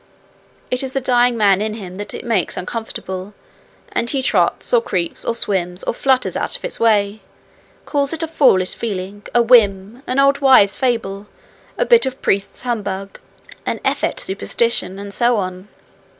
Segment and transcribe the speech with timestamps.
[0.71, 3.35] It is the dying man in him that it makes uncomfortable,
[3.91, 7.21] and he trots, or creeps, or swims, or flutters out of its way
[7.85, 11.27] calls it a foolish feeling, a whim, an old wives' fable,
[11.77, 13.19] a bit of priests' humbug,
[13.63, 15.67] an effete superstition, and so on.'